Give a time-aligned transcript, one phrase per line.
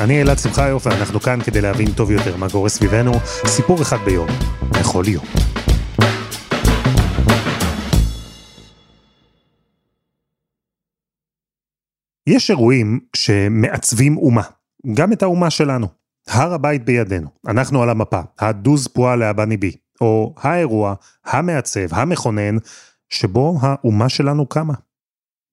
[0.00, 3.12] אני אלעד שמחיוף, ואנחנו כאן כדי להבין טוב יותר מה קורה סביבנו,
[3.46, 4.28] סיפור אחד ביום,
[4.70, 5.24] בכל יום.
[12.26, 14.42] יש אירועים שמעצבים אומה,
[14.94, 15.86] גם את האומה שלנו.
[16.28, 22.56] הר הבית בידינו, אנחנו על המפה, הדוז פועה לאבני בי, או האירוע המעצב, המכונן,
[23.08, 24.74] שבו האומה שלנו קמה.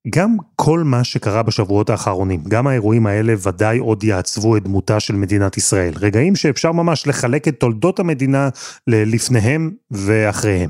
[0.08, 5.16] גם כל מה שקרה בשבועות האחרונים, גם האירועים האלה ודאי עוד יעצבו את דמותה של
[5.16, 5.94] מדינת ישראל.
[5.96, 8.50] רגעים שאפשר ממש לחלק את תולדות המדינה
[8.88, 10.70] ללפניהם ואחריהם.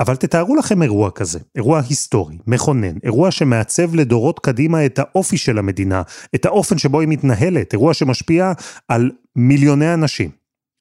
[0.00, 5.58] אבל תתארו לכם אירוע כזה, אירוע היסטורי, מכונן, אירוע שמעצב לדורות קדימה את האופי של
[5.58, 6.02] המדינה,
[6.34, 8.52] את האופן שבו היא מתנהלת, אירוע שמשפיע
[8.88, 10.30] על מיליוני אנשים.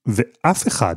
[0.08, 0.96] ואף אחד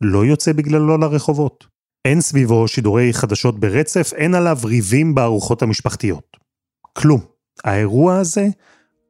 [0.00, 1.69] לא יוצא בגללו לרחובות.
[2.04, 6.36] אין סביבו שידורי חדשות ברצף, אין עליו ריבים בארוחות המשפחתיות.
[6.92, 7.20] כלום.
[7.64, 8.48] האירוע הזה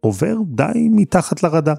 [0.00, 1.74] עובר די מתחת לרדאר.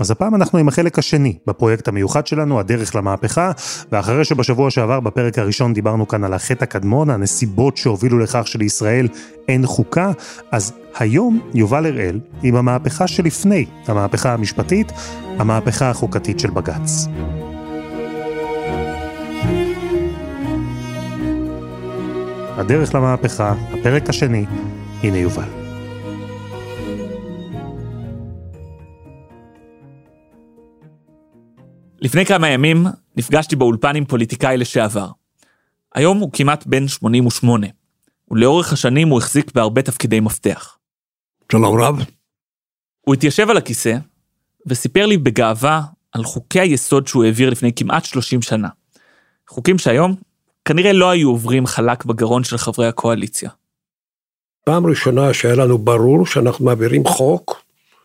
[0.00, 3.52] אז הפעם אנחנו עם החלק השני בפרויקט המיוחד שלנו, הדרך למהפכה,
[3.92, 9.08] ואחרי שבשבוע שעבר בפרק הראשון דיברנו כאן על החטא הקדמון, הנסיבות שהובילו לכך שלישראל
[9.48, 10.12] אין חוקה,
[10.50, 14.92] אז היום יובל הראל עם המהפכה שלפני המהפכה המשפטית,
[15.38, 17.06] המהפכה החוקתית של בג"ץ.
[22.56, 24.46] הדרך למהפכה, הפרק השני,
[25.02, 25.48] הנה יובל.
[32.00, 35.08] לפני כמה ימים נפגשתי באולפן עם פוליטיקאי לשעבר.
[35.94, 37.66] היום הוא כמעט בן 88,
[38.30, 40.78] ולאורך השנים הוא החזיק בהרבה תפקידי מפתח.
[41.52, 42.04] שלום רב.
[43.00, 43.96] הוא התיישב על הכיסא
[44.66, 45.82] וסיפר לי בגאווה
[46.12, 48.68] על חוקי היסוד שהוא העביר לפני כמעט 30 שנה.
[49.48, 50.14] חוקים שהיום
[50.64, 53.50] כנראה לא היו עוברים חלק בגרון של חברי הקואליציה.
[54.64, 57.62] פעם ראשונה שהיה לנו ברור שאנחנו מעבירים חוק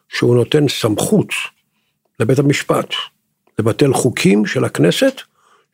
[0.09, 1.29] שהוא נותן סמכות
[2.19, 2.93] לבית המשפט
[3.59, 5.21] לבטל חוקים של הכנסת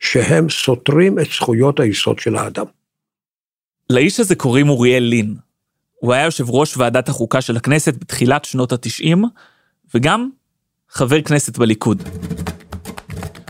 [0.00, 2.64] שהם סותרים את זכויות היסוד של האדם.
[3.90, 5.34] לאיש הזה קוראים אוריאל לין.
[6.00, 9.24] הוא היה יושב ראש ועדת החוקה של הכנסת בתחילת שנות התשעים,
[9.94, 10.30] וגם
[10.88, 12.02] חבר כנסת בליכוד.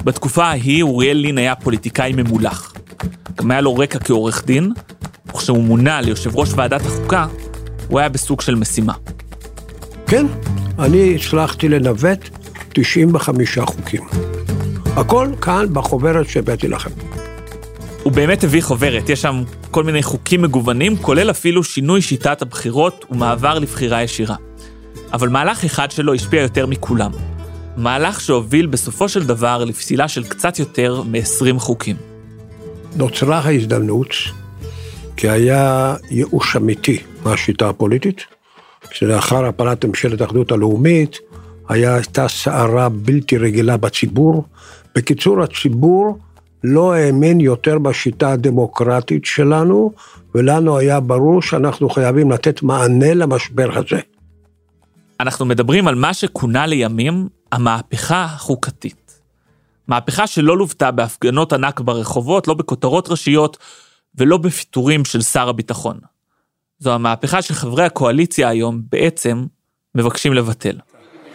[0.04, 2.75] בתקופה ההיא אוריאל לין היה פוליטיקאי ממולח.
[3.36, 4.72] גם היה לו רקע כעורך דין,
[5.28, 7.26] וכשהוא מונה ליושב ראש ועדת החוקה,
[7.88, 8.92] הוא היה בסוג של משימה.
[10.06, 10.26] כן,
[10.78, 12.28] אני הצלחתי לנווט
[12.72, 14.02] 95 חוקים.
[14.96, 16.90] הכל כאן בחוברת שהבאתי לכם.
[18.02, 23.04] הוא באמת הביא חוברת, יש שם כל מיני חוקים מגוונים, כולל אפילו שינוי שיטת הבחירות
[23.10, 24.36] ומעבר לבחירה ישירה.
[25.12, 27.10] אבל מהלך אחד שלו השפיע יותר מכולם.
[27.76, 31.96] מהלך שהוביל בסופו של דבר לפסילה של קצת יותר מ-20 חוקים.
[32.96, 34.08] נוצרה ההזדמנות,
[35.16, 38.24] כי היה ייאוש אמיתי מהשיטה הפוליטית,
[38.92, 41.18] שלאחר הפלת ממשלת האחדות הלאומית,
[41.68, 44.44] הייתה סערה בלתי רגילה בציבור.
[44.94, 46.18] בקיצור, הציבור
[46.64, 49.92] לא האמין יותר בשיטה הדמוקרטית שלנו,
[50.34, 54.00] ולנו היה ברור שאנחנו חייבים לתת מענה למשבר הזה.
[55.20, 59.05] אנחנו מדברים על מה שכונה לימים המהפכה החוקתית.
[59.88, 63.56] מהפכה שלא לוותה בהפגנות ענק ברחובות, לא בכותרות ראשיות
[64.14, 65.98] ולא בפיטורים של שר הביטחון.
[66.78, 69.44] זו המהפכה שחברי הקואליציה היום בעצם
[69.94, 70.76] מבקשים לבטל.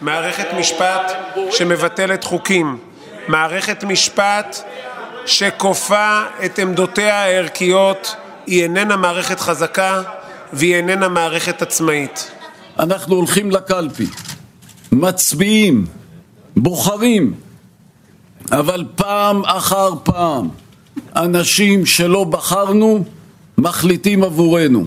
[0.00, 1.12] מערכת משפט
[1.50, 2.78] שמבטלת חוקים,
[3.28, 4.56] מערכת משפט
[5.26, 10.02] שכופה את עמדותיה הערכיות, היא איננה מערכת חזקה
[10.52, 12.30] והיא איננה מערכת עצמאית.
[12.78, 14.06] אנחנו הולכים לקלפי,
[14.92, 15.86] מצביעים,
[16.56, 17.34] בוחרים,
[18.52, 20.48] אבל פעם אחר פעם
[21.16, 23.04] אנשים שלא בחרנו
[23.58, 24.84] מחליטים עבורנו.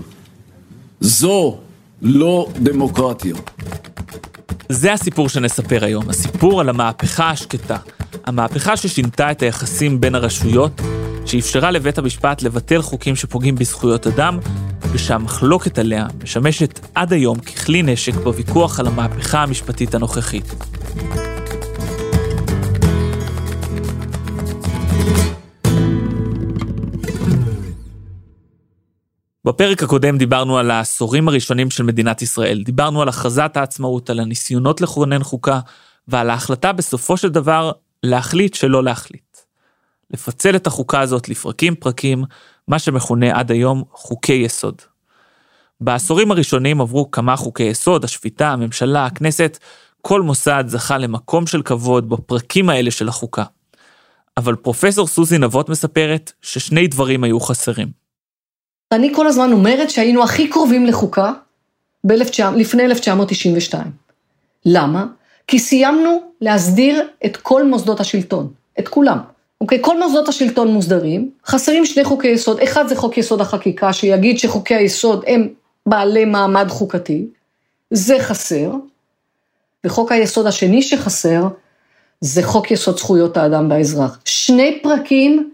[1.00, 1.58] זו
[2.02, 3.36] לא דמוקרטיה.
[4.70, 7.78] זה הסיפור שנספר היום, הסיפור על המהפכה השקטה.
[8.26, 10.82] המהפכה ששינתה את היחסים בין הרשויות,
[11.26, 14.40] שאפשרה לבית המשפט לבטל חוקים שפוגעים בזכויות אדם,
[14.92, 20.75] ושהמחלוקת עליה משמשת עד היום ככלי נשק בוויכוח על המהפכה המשפטית הנוכחית.
[29.46, 34.82] בפרק הקודם דיברנו על העשורים הראשונים של מדינת ישראל, דיברנו על הכרזת העצמאות, על הניסיונות
[34.82, 35.60] לכונן חוקה,
[36.08, 37.72] ועל ההחלטה בסופו של דבר
[38.04, 39.38] להחליט שלא להחליט.
[40.12, 42.24] לפצל את החוקה הזאת לפרקים פרקים,
[42.68, 44.82] מה שמכונה עד היום חוקי יסוד.
[45.82, 49.58] בעשורים הראשונים עברו כמה חוקי יסוד, השפיטה, הממשלה, הכנסת,
[50.02, 53.44] כל מוסד זכה למקום של כבוד בפרקים האלה של החוקה.
[54.38, 58.05] אבל פרופסור סוזי נבות מספרת ששני דברים היו חסרים.
[58.92, 61.32] אני כל הזמן אומרת שהיינו הכי קרובים לחוקה
[62.56, 63.84] לפני 1992.
[64.66, 65.06] למה?
[65.48, 69.18] כי סיימנו להסדיר את כל מוסדות השלטון, את כולם.
[69.62, 74.40] אוקיי, כל מוסדות השלטון מוסדרים, חסרים שני חוקי יסוד, אחד זה חוק יסוד החקיקה, שיגיד
[74.40, 75.48] שחוקי היסוד הם
[75.86, 77.26] בעלי מעמד חוקתי,
[77.92, 78.72] זה חסר,
[79.86, 81.48] וחוק היסוד השני שחסר,
[82.22, 84.20] זה חוק יסוד זכויות האדם והאזרח.
[84.26, 85.52] שני פרקים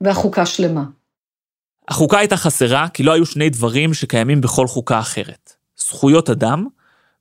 [0.00, 0.84] והחוקה שלמה.
[1.88, 5.52] החוקה הייתה חסרה כי לא היו שני דברים שקיימים בכל חוקה אחרת.
[5.76, 6.66] זכויות אדם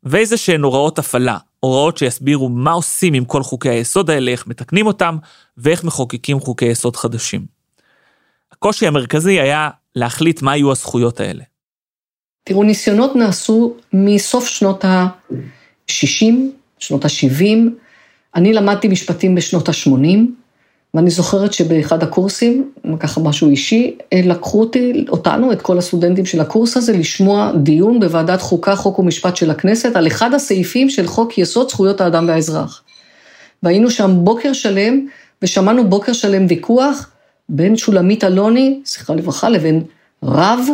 [0.04, 4.88] ואיזה שהן הוראות הפעלה, הוראות שיסבירו מה עושים עם כל חוקי היסוד האלה, איך מתקנים
[4.88, 5.18] אותם
[5.58, 7.46] ואיך מחוקקים חוקי יסוד חדשים.
[8.52, 11.44] הקושי המרכזי היה להחליט מה יהיו הזכויות האלה.
[12.44, 16.26] תראו, ניסיונות נעשו מסוף שנות ה-60,
[16.80, 17.58] שנות ה-70,
[18.36, 20.18] אני למדתי משפטים בשנות ה-80,
[20.94, 26.78] ואני זוכרת שבאחד הקורסים, ככה משהו אישי, לקחו אותי, אותנו, את כל הסטודנטים של הקורס
[26.78, 31.70] הזה, לשמוע דיון בוועדת חוקה, חוק ומשפט של הכנסת, על אחד הסעיפים של חוק יסוד
[31.70, 32.84] זכויות האדם והאזרח.
[33.64, 35.06] והיינו שם בוקר שלם,
[35.42, 37.10] ושמענו בוקר שלם ויכוח
[37.50, 39.84] בין שולמית אלוני, זכרה לברכה, לבין
[40.24, 40.68] רב,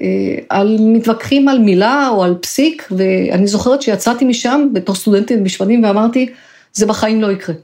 [0.00, 0.04] אה,
[0.48, 6.28] על, מתווכחים על מילה או על פסיק, ואני זוכרת שיצאתי משם בתור סטודנטית במשפטים ואמרתי,
[6.72, 7.54] זה בחיים לא יקרה.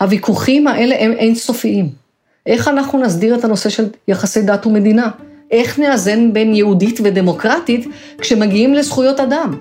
[0.00, 1.88] הוויכוחים האלה הם אינסופיים.
[2.46, 5.10] איך אנחנו נסדיר את הנושא של יחסי דת ומדינה?
[5.50, 7.86] איך נאזן בין יהודית ודמוקרטית
[8.18, 9.58] כשמגיעים לזכויות אדם?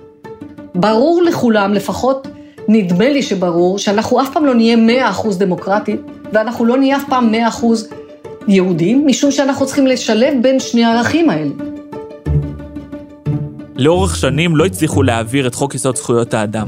[0.76, 2.28] ברור לכולם, לפחות
[2.68, 6.02] נדמה לי שברור, שאנחנו אף פעם לא נהיה 100% דמוקרטית,
[6.34, 7.66] ואנחנו לא נהיה אף פעם 100%
[8.48, 11.52] יהודים, משום שאנחנו צריכים לשלב בין שני הערכים האלה.
[13.76, 16.68] לאורך שנים לא הצליחו להעביר את חוק יסוד זכויות האדם,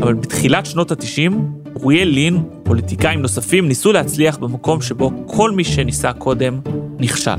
[0.00, 6.12] אבל בתחילת שנות ה-90, אוריאל לין, פוליטיקאים נוספים, ניסו להצליח במקום שבו כל מי שניסה
[6.12, 6.60] קודם
[6.98, 7.30] נכשל.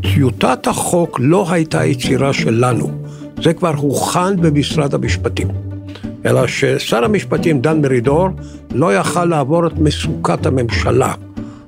[0.00, 2.90] טיוטת החוק לא הייתה יצירה שלנו,
[3.42, 5.48] זה כבר הוכן במשרד המשפטים.
[6.26, 8.28] אלא ששר המשפטים דן מרידור
[8.74, 11.12] לא יכל לעבור את מסוכת הממשלה.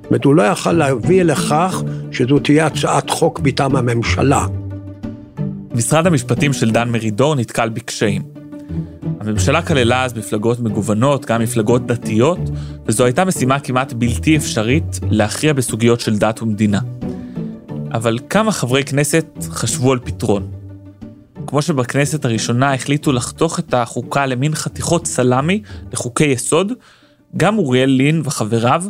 [0.01, 4.45] זאת אומרת, הוא לא יכל להביא לכך שזו תהיה הצעת חוק מטעם הממשלה.
[5.75, 8.36] משרד המשפטים של דן מרידור נתקל בקשיים.
[9.27, 12.39] הממשלה כללה אז מפלגות מגוונות, גם מפלגות דתיות,
[12.85, 16.79] וזו הייתה משימה כמעט בלתי אפשרית להכריע בסוגיות של דת ומדינה.
[17.93, 20.51] אבל כמה חברי כנסת חשבו על פתרון.
[21.47, 25.61] כמו שבכנסת הראשונה החליטו לחתוך את החוקה למין חתיכות סלאמי
[25.93, 26.71] לחוקי יסוד,
[27.37, 28.83] גם אוריאל לין וחבריו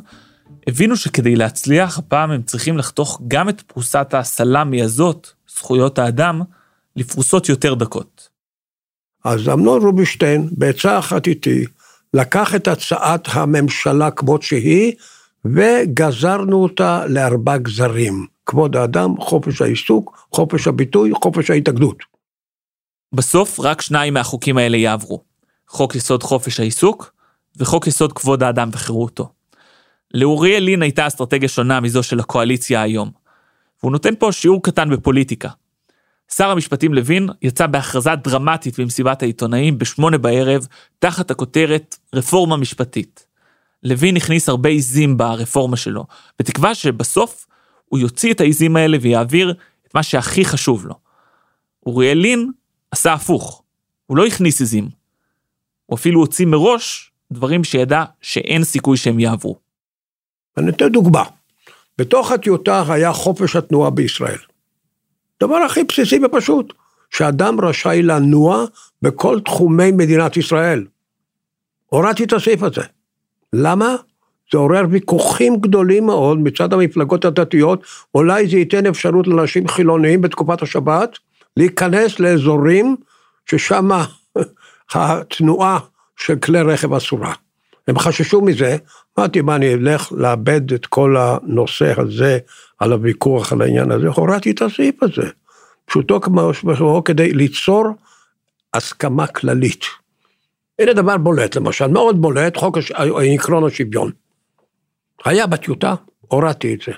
[0.67, 6.41] הבינו שכדי להצליח, הפעם הם צריכים לחתוך גם את פרוסת הסלאמי הזאת, זכויות האדם,
[6.95, 8.16] לפרוסות יותר דקות.
[9.27, 11.65] אז אמנון רובינשטיין, בעצה אחת איתי,
[12.13, 14.93] לקח את הצעת הממשלה כמות שהיא,
[15.45, 18.25] וגזרנו אותה לארבע גזרים.
[18.45, 21.97] כבוד האדם, חופש העיסוק, חופש הביטוי, חופש ההתאגדות.
[23.13, 25.23] בסוף רק שניים מהחוקים האלה יעברו.
[25.67, 27.13] חוק יסוד חופש העיסוק
[27.57, 29.29] וחוק יסוד כבוד האדם וחירותו.
[30.13, 33.11] לאוריאל לין הייתה אסטרטגיה שונה מזו של הקואליציה היום.
[33.83, 35.49] והוא נותן פה שיעור קטן בפוליטיקה.
[36.31, 40.67] שר המשפטים לוין יצא בהכרזה דרמטית במסיבת העיתונאים בשמונה בערב,
[40.99, 43.27] תחת הכותרת רפורמה משפטית.
[43.83, 46.05] לוין הכניס הרבה עיזים ברפורמה שלו,
[46.39, 47.47] בתקווה שבסוף
[47.85, 49.53] הוא יוציא את העיזים האלה ויעביר
[49.87, 50.95] את מה שהכי חשוב לו.
[51.85, 52.51] אוריאל לין
[52.91, 53.63] עשה הפוך,
[54.05, 54.89] הוא לא הכניס עיזים.
[55.85, 59.57] הוא אפילו הוציא מראש דברים שידע שאין סיכוי שהם יעברו.
[60.57, 61.23] אני אתן דוגמה.
[61.97, 64.39] בתוך הטיוטה היה חופש התנועה בישראל.
[65.43, 66.73] דבר הכי בסיסי ופשוט,
[67.09, 68.65] שאדם רשאי לנוע
[69.01, 70.85] בכל תחומי מדינת ישראל.
[71.85, 72.81] הורדתי את הסעיף הזה.
[73.53, 73.95] למה?
[74.51, 77.83] זה עורר ויכוחים גדולים מאוד מצד המפלגות הדתיות,
[78.15, 81.17] אולי זה ייתן אפשרות לאנשים חילוניים בתקופת השבת
[81.57, 82.95] להיכנס לאזורים
[83.49, 83.89] ששם
[84.93, 85.79] התנועה
[86.17, 87.33] של כלי רכב אסורה.
[87.87, 88.77] הם חששו מזה,
[89.19, 92.39] אמרתי, מה, אני אלך לאבד את כל הנושא הזה
[92.79, 94.07] על הוויכוח על העניין הזה?
[94.07, 95.29] הורדתי את הסעיף הזה.
[95.85, 97.85] פשוטו כמשמעו כדי ליצור
[98.73, 99.85] הסכמה כללית.
[100.79, 102.91] הנה דבר בולט, למשל, מאוד בולט, חוק הש...
[102.91, 104.11] עקרון השוויון.
[105.25, 106.91] היה בטיוטה, הורדתי את זה.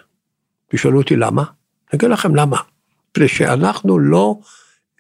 [0.72, 1.42] תשאלו אותי למה?
[1.42, 2.58] אני אגיד לכם למה.
[3.12, 4.36] מפני שאנחנו לא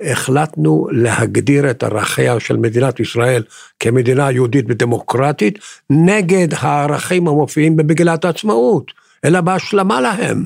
[0.01, 3.43] החלטנו להגדיר את ערכיה של מדינת ישראל
[3.79, 8.91] כמדינה יהודית ודמוקרטית נגד הערכים המופיעים במגילת העצמאות,
[9.25, 10.43] אלא בהשלמה להם.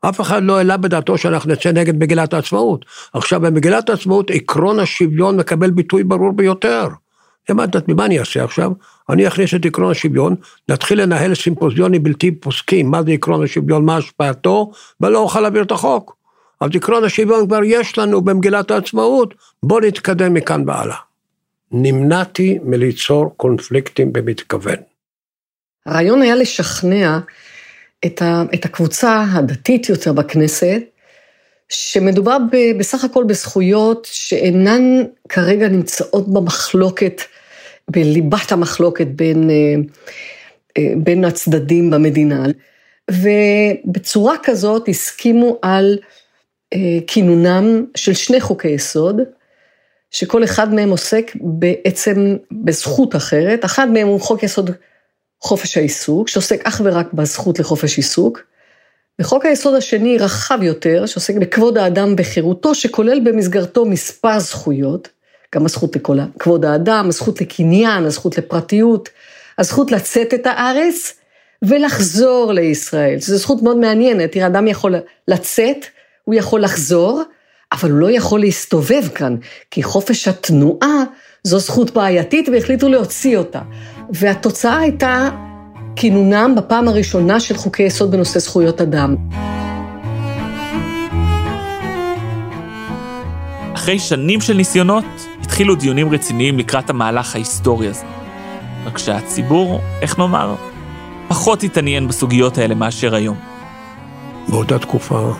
[0.00, 2.84] אף אחד לא העלה בדעתו שאנחנו נצא נגד מגילת העצמאות.
[3.12, 6.88] עכשיו, במגילת העצמאות עקרון השוויון מקבל ביטוי ברור ביותר.
[7.50, 8.72] אמרת, ממה אני אעשה עכשיו?
[9.08, 10.34] אני אכניס את עקרון השוויון,
[10.68, 15.70] נתחיל לנהל סימפוזיונים בלתי פוסקים, מה זה עקרון השוויון, מה השפעתו, ולא אוכל להעביר את
[15.70, 16.19] החוק.
[16.60, 20.96] אז עקרון השוויון כבר יש לנו במגילת העצמאות, בואו נתקדם מכאן והלאה.
[21.72, 24.76] נמנעתי מליצור קונפליקטים במתכוון.
[25.86, 27.18] הרעיון היה לשכנע
[28.06, 30.82] את, ה, את הקבוצה הדתית יותר בכנסת,
[31.68, 37.22] שמדובר ב, בסך הכל בזכויות שאינן כרגע נמצאות במחלוקת,
[37.90, 39.74] בליבת המחלוקת בין, אה,
[40.78, 42.46] אה, בין הצדדים במדינה.
[43.10, 45.98] ובצורה כזאת הסכימו על
[47.06, 49.20] כינונם של שני חוקי יסוד,
[50.10, 54.70] שכל אחד מהם עוסק בעצם בזכות אחרת, אחד מהם הוא חוק יסוד
[55.40, 58.42] חופש העיסוק, שעוסק אך ורק בזכות לחופש עיסוק,
[59.20, 65.08] וחוק היסוד השני רחב יותר, שעוסק בכבוד האדם וחירותו, שכולל במסגרתו מספר זכויות,
[65.54, 69.08] גם הזכות לכבוד האדם, הזכות לקניין, הזכות לפרטיות,
[69.58, 71.14] הזכות לצאת את הארץ
[71.62, 74.94] ולחזור לישראל, שזו זכות מאוד מעניינת, תראה, אדם יכול
[75.28, 75.86] לצאת,
[76.30, 77.22] הוא יכול לחזור,
[77.72, 79.36] אבל הוא לא יכול להסתובב כאן,
[79.70, 81.04] כי חופש התנועה
[81.42, 83.60] זו זכות בעייתית והחליטו להוציא אותה.
[84.10, 85.28] והתוצאה הייתה
[85.96, 89.16] כינונם בפעם הראשונה של חוקי יסוד בנושא זכויות אדם.
[93.74, 95.04] אחרי שנים של ניסיונות,
[95.42, 98.04] התחילו דיונים רציניים לקראת המהלך ההיסטורי הזה.
[98.86, 100.54] רק שהציבור, איך נאמר,
[101.28, 103.36] פחות התעניין בסוגיות האלה מאשר היום.
[104.48, 105.32] באותה תקופה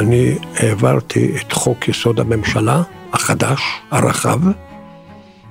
[0.00, 4.40] אני העברתי את חוק יסוד הממשלה החדש, הרחב,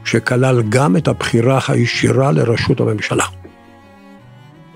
[0.05, 3.25] שכלל גם את הבחירה הישירה לראשות הממשלה.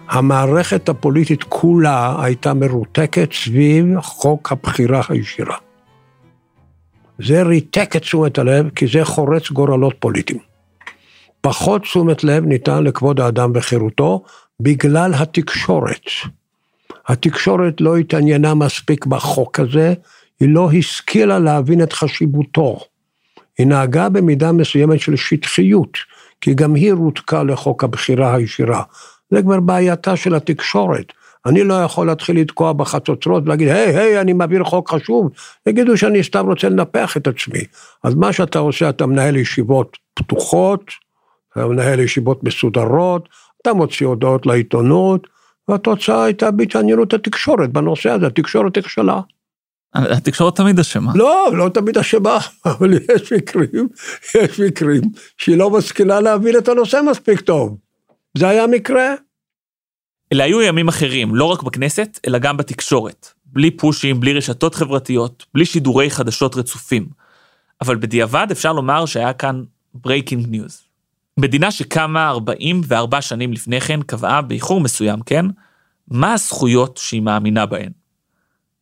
[0.10, 5.58] המערכת הפוליטית כולה הייתה מרותקת סביב חוק הבחירה הישירה.
[7.20, 10.39] זה ריתק את תשומת הלב, כי זה חורץ גורלות פוליטיים.
[11.42, 14.24] פחות תשומת לב ניתן לכבוד האדם וחירותו
[14.60, 16.06] בגלל התקשורת.
[17.08, 19.93] התקשורת לא התעניינה מספיק בחוק הזה,
[20.39, 22.79] היא לא השכילה להבין את חשיבותו.
[23.58, 25.98] היא נהגה במידה מסוימת של שטחיות,
[26.41, 28.84] כי גם היא רותקה לחוק הבחירה הישירה.
[29.31, 31.13] זה כבר בעייתה של התקשורת.
[31.46, 35.29] אני לא יכול להתחיל לתקוע בחצוצרות ולהגיד, היי, היי, אני מעביר חוק חשוב.
[35.67, 37.63] יגידו שאני סתם רוצה לנפח את עצמי.
[38.03, 40.84] אז מה שאתה עושה, אתה מנהל ישיבות פתוחות,
[41.51, 43.29] אתה מנהל ישיבות מסודרות,
[43.62, 45.27] אתה מוציא הודעות לעיתונות,
[45.70, 49.22] והתוצאה הייתה בהתעניינות התקשורת בנושא הזה, התקשורת נכשלה.
[49.94, 51.12] התקשורת תמיד אשמה.
[51.16, 53.88] לא, לא תמיד אשמה, אבל יש מקרים,
[54.36, 55.02] יש מקרים
[55.38, 57.78] שהיא לא משכילה להבין את הנושא מספיק טוב.
[58.38, 59.14] זה היה מקרה.
[60.34, 63.28] אלה היו ימים אחרים, לא רק בכנסת, אלא גם בתקשורת.
[63.46, 67.06] בלי פושים, בלי רשתות חברתיות, בלי שידורי חדשות רצופים.
[67.82, 70.88] אבל בדיעבד אפשר לומר שהיה כאן breaking news.
[71.39, 75.46] מדינה שקמה 44 שנים לפני כן קבעה, באיחור מסוים, כן,
[76.08, 77.91] מה הזכויות שהיא מאמינה בהן.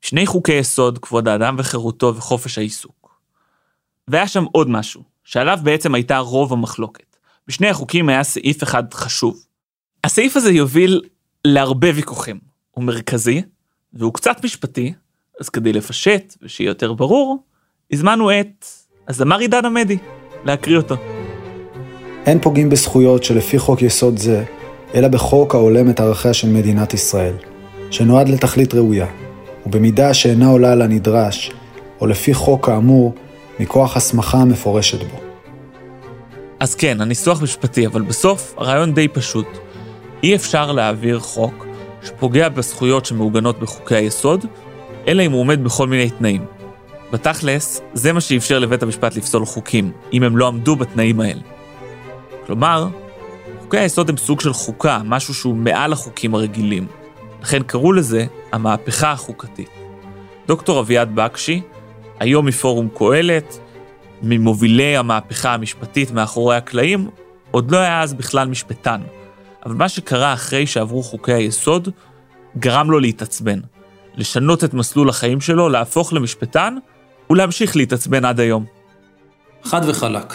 [0.01, 3.19] שני חוקי יסוד, כבוד האדם וחירותו וחופש העיסוק.
[4.07, 7.17] והיה שם עוד משהו, שעליו בעצם הייתה רוב המחלוקת.
[7.47, 9.43] בשני החוקים היה סעיף אחד חשוב.
[10.03, 11.01] הסעיף הזה יוביל
[11.45, 12.39] להרבה ויכוחים.
[12.71, 13.41] הוא מרכזי,
[13.93, 14.93] והוא קצת משפטי,
[15.41, 17.43] אז כדי לפשט ושיהיה יותר ברור,
[17.91, 18.65] הזמנו את
[19.07, 19.97] הזמר עידן עמדי
[20.45, 21.16] להקריא אותו.
[22.27, 24.43] אין פוגעים בזכויות שלפי חוק יסוד זה,
[24.95, 27.33] אלא בחוק ההולם את ערכיה של מדינת ישראל,
[27.91, 29.07] שנועד לתכלית ראויה,
[29.65, 31.51] ובמידה שאינה עולה על הנדרש,
[32.01, 33.13] או לפי חוק כאמור,
[33.59, 35.19] מכוח הסמכה המפורשת בו.
[36.59, 39.47] אז כן, הניסוח משפטי, אבל בסוף הרעיון די פשוט.
[40.23, 41.65] אי אפשר להעביר חוק
[42.03, 44.45] שפוגע בזכויות שמעוגנות בחוקי היסוד,
[45.07, 46.45] אלא אם הוא עומד בכל מיני תנאים.
[47.11, 51.56] בתכלס, זה מה שאפשר לבית המשפט לפסול חוקים, אם הם לא עמדו בתנאים האלה.
[52.47, 52.87] כלומר,
[53.59, 56.87] חוקי היסוד הם סוג של חוקה, משהו שהוא מעל החוקים הרגילים.
[57.41, 59.69] לכן קראו לזה המהפכה החוקתית.
[60.47, 61.61] דוקטור אביעד בקשי,
[62.19, 63.59] היום מפורום קהלת,
[64.21, 67.09] ממובילי המהפכה המשפטית מאחורי הקלעים,
[67.51, 69.01] עוד לא היה אז בכלל משפטן.
[69.65, 71.89] אבל מה שקרה אחרי שעברו חוקי היסוד,
[72.57, 73.59] גרם לו להתעצבן.
[74.15, 76.77] לשנות את מסלול החיים שלו, להפוך למשפטן,
[77.29, 78.65] ולהמשיך להתעצבן עד היום.
[79.63, 80.33] חד וחלק.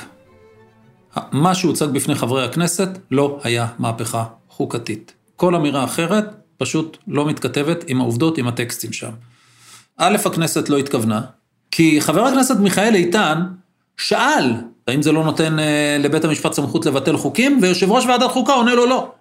[1.33, 5.14] מה שהוצג בפני חברי הכנסת לא היה מהפכה חוקתית.
[5.37, 6.25] כל אמירה אחרת
[6.57, 9.11] פשוט לא מתכתבת עם העובדות, עם הטקסטים שם.
[9.99, 11.21] א', הכנסת לא התכוונה,
[11.71, 13.42] כי חבר הכנסת מיכאל איתן
[13.97, 14.52] שאל,
[14.87, 18.75] האם זה לא נותן אה, לבית המשפט סמכות לבטל חוקים, ויושב ראש ועדת חוקה עונה
[18.75, 19.12] לו לא.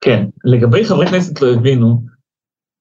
[0.00, 2.02] כן, לגבי חברי כנסת לא הבינו,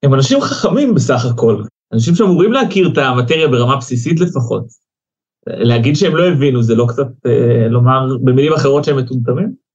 [0.03, 4.86] הם אנשים חכמים בסך הכל, אנשים שאמורים להכיר את המטריה ברמה בסיסית לפחות.
[5.47, 9.67] להגיד שהם לא הבינו זה לא קצת אה, לומר במילים אחרות שהם מטומטמים?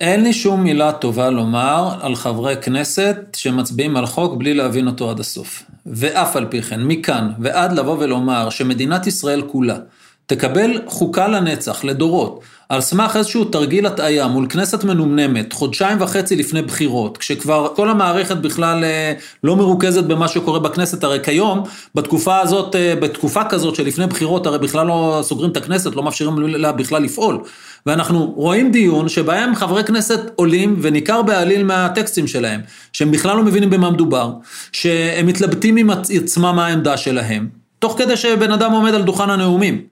[0.00, 5.10] אין לי שום מילה טובה לומר על חברי כנסת שמצביעים על חוק בלי להבין אותו
[5.10, 5.62] עד הסוף.
[5.86, 9.78] ואף על פי כן, מכאן ועד לבוא ולומר שמדינת ישראל כולה
[10.26, 12.40] תקבל חוקה לנצח, לדורות,
[12.72, 18.36] על סמך איזשהו תרגיל הטעיה מול כנסת מנומנמת, חודשיים וחצי לפני בחירות, כשכבר כל המערכת
[18.36, 19.12] בכלל אה,
[19.44, 21.62] לא מרוכזת במה שקורה בכנסת, הרי כיום,
[21.94, 26.38] בתקופה הזאת, אה, בתקופה כזאת שלפני בחירות, הרי בכלל לא סוגרים את הכנסת, לא מאפשרים
[26.38, 27.38] לה בכלל לפעול.
[27.86, 32.60] ואנחנו רואים דיון שבהם חברי כנסת עולים, וניכר בעליל מהטקסטים שלהם,
[32.92, 34.32] שהם בכלל לא מבינים במה מדובר,
[34.72, 37.48] שהם מתלבטים עם עצמם מה העמדה שלהם,
[37.78, 39.91] תוך כדי שבן אדם עומד על דוכן הנאומים.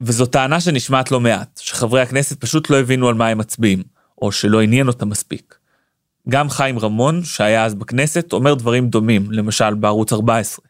[0.00, 3.82] וזו טענה שנשמעת לא מעט, שחברי הכנסת פשוט לא הבינו על מה הם מצביעים,
[4.22, 5.54] או שלא עניין אותם מספיק.
[6.28, 10.64] גם חיים רמון, שהיה אז בכנסת, אומר דברים דומים, למשל בערוץ 14.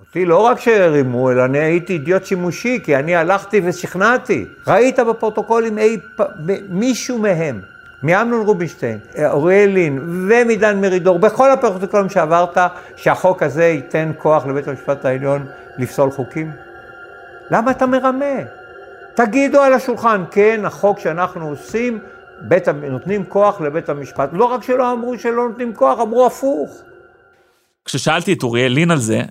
[0.00, 4.44] אותי לא רק שהרימו, אלא אני הייתי אידיוט שימושי, כי אני הלכתי ושכנעתי.
[4.66, 6.22] ראית בפרוטוקולים אי פ...
[6.68, 7.60] מישהו מהם,
[8.02, 12.58] מאמנון רובינשטיין, אוריאל לין ומדן מרידור, בכל הפרוטוקולים שעברת,
[12.96, 15.46] שהחוק הזה ייתן כוח לבית המשפט העליון
[15.78, 16.65] לפסול חוקים?
[17.50, 18.36] למה אתה מרמה?
[19.14, 21.98] תגידו על השולחן, כן, החוק שאנחנו עושים,
[22.48, 24.30] בית, נותנים כוח לבית המשפט.
[24.32, 26.70] לא רק שלא אמרו שלא נותנים כוח, אמרו הפוך.
[27.84, 29.22] כששאלתי את אוריאל לין על זה,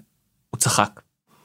[0.50, 1.00] הוא צחק.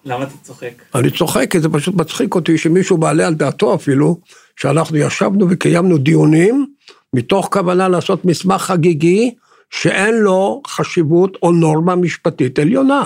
[0.05, 0.71] למה אתה צוחק?
[0.95, 4.21] אני צוחק, כי זה פשוט מצחיק אותי שמישהו מעלה על דעתו אפילו,
[4.57, 6.67] שאנחנו ישבנו וקיימנו דיונים,
[7.15, 9.35] מתוך כוונה לעשות מסמך חגיגי,
[9.71, 13.03] שאין לו חשיבות או נורמה משפטית עליונה.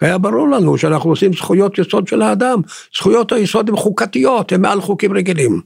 [0.00, 2.60] היה ברור לנו שאנחנו עושים זכויות יסוד של האדם.
[2.96, 5.60] זכויות היסוד הן חוקתיות, הן מעל חוקים רגילים.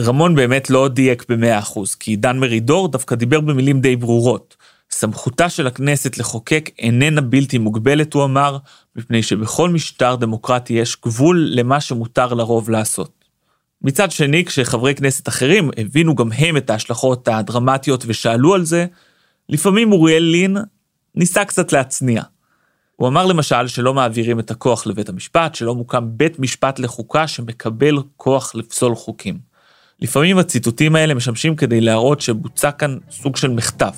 [0.00, 4.56] רמון באמת לא דייק במאה אחוז, כי דן מרידור דווקא דיבר במילים די ברורות.
[4.90, 8.58] סמכותה של הכנסת לחוקק איננה בלתי מוגבלת, הוא אמר,
[8.96, 13.24] מפני שבכל משטר דמוקרטי יש גבול למה שמותר לרוב לעשות.
[13.82, 18.86] מצד שני, כשחברי כנסת אחרים הבינו גם הם את ההשלכות הדרמטיות ושאלו על זה,
[19.48, 20.56] לפעמים אוריאל לין
[21.14, 22.22] ניסה קצת להצניע.
[23.02, 27.98] הוא אמר למשל שלא מעבירים את הכוח לבית המשפט, שלא מוקם בית משפט לחוקה שמקבל
[28.16, 29.38] כוח לפסול חוקים.
[30.00, 33.96] לפעמים הציטוטים האלה משמשים כדי להראות שבוצע כאן סוג של מחטף.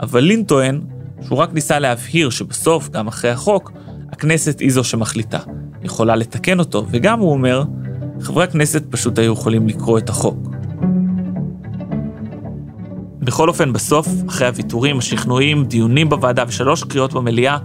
[0.00, 0.80] אבל לין טוען
[1.26, 3.72] שהוא רק ניסה להבהיר שבסוף, גם אחרי החוק,
[4.12, 5.38] הכנסת היא זו שמחליטה.
[5.82, 7.62] יכולה לתקן אותו, וגם הוא אומר,
[8.20, 10.48] חברי הכנסת פשוט היו יכולים לקרוא את החוק.
[13.20, 17.58] בכל אופן, בסוף, אחרי הוויתורים, השכנועים, דיונים בוועדה ושלוש קריאות במליאה,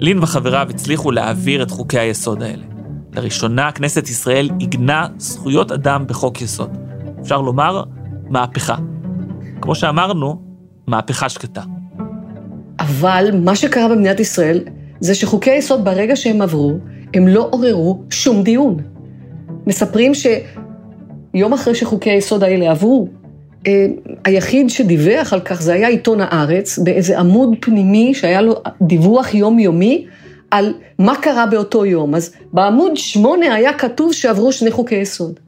[0.00, 2.62] לין וחבריו הצליחו להעביר את חוקי היסוד האלה.
[3.12, 6.76] לראשונה כנסת ישראל עיגנה זכויות אדם בחוק יסוד.
[7.22, 7.82] אפשר לומר,
[8.28, 8.76] מהפכה.
[9.60, 10.42] כמו שאמרנו,
[10.86, 11.62] מהפכה שקטה.
[12.78, 14.60] אבל מה שקרה במדינת ישראל
[15.00, 16.78] זה שחוקי היסוד ברגע שהם עברו,
[17.14, 18.76] הם לא עוררו שום דיון.
[19.66, 23.08] מספרים שיום אחרי שחוקי היסוד האלה עברו,
[24.24, 30.06] היחיד שדיווח על כך זה היה עיתון הארץ, באיזה עמוד פנימי שהיה לו דיווח יומיומי
[30.50, 32.14] על מה קרה באותו יום.
[32.14, 35.40] אז בעמוד שמונה היה כתוב שעברו שני חוקי יסוד.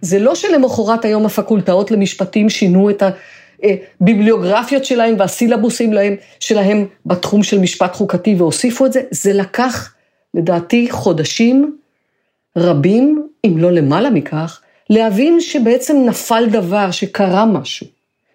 [0.00, 3.02] זה לא שלמחרת היום הפקולטאות למשפטים שינו את
[3.62, 9.94] הביבליוגרפיות שלהם והסילבוסים להם, שלהם בתחום של משפט חוקתי והוסיפו את זה, זה לקח
[10.34, 11.76] לדעתי חודשים
[12.56, 14.60] רבים, אם לא למעלה מכך,
[14.90, 17.86] להבין שבעצם נפל דבר, שקרה משהו.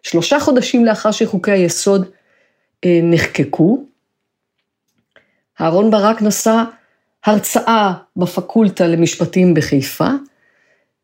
[0.03, 2.09] שלושה חודשים לאחר שחוקי היסוד
[2.85, 3.83] אה, נחקקו,
[5.61, 6.63] אהרן ברק נשא
[7.25, 10.09] הרצאה בפקולטה למשפטים בחיפה,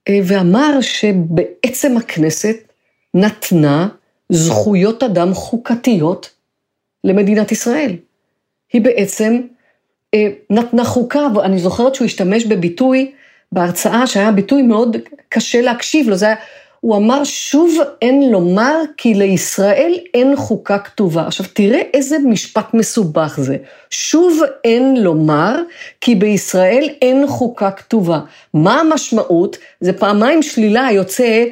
[0.09, 2.55] אה, ואמר שבעצם הכנסת
[3.13, 3.87] נתנה
[4.29, 6.29] זכויות אדם חוקתיות
[7.03, 7.95] למדינת ישראל.
[8.73, 9.41] היא בעצם
[10.13, 13.11] אה, נתנה חוקה, ואני זוכרת שהוא השתמש בביטוי
[13.51, 14.97] בהרצאה שהיה ביטוי מאוד
[15.29, 16.35] קשה להקשיב לו, זה היה,
[16.79, 21.27] הוא אמר שוב אין לומר כי לישראל אין חוקה כתובה.
[21.27, 23.57] עכשיו תראה איזה משפט מסובך זה.
[23.89, 25.61] שוב אין לומר
[26.01, 28.19] כי בישראל אין חוקה כתובה.
[28.53, 29.57] מה המשמעות?
[29.81, 31.45] זה פעמיים שלילה יוצא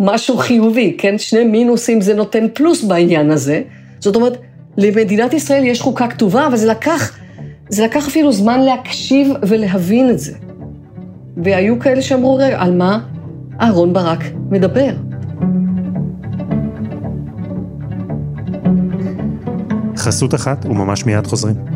[0.00, 1.18] משהו חיובי, כן?
[1.18, 3.62] שני מינוסים זה נותן פלוס בעניין הזה.
[4.00, 4.36] זאת אומרת,
[4.76, 7.18] למדינת ישראל יש חוקה כתובה, אבל זה לקח,
[7.68, 10.32] זה לקח אפילו זמן להקשיב ולהבין את זה.
[11.36, 13.00] והיו כאלה שאמרו, רגע, על מה
[13.60, 14.20] אהרון ברק
[14.50, 14.94] מדבר?
[19.96, 21.73] חסות אחת וממש מיד חוזרים.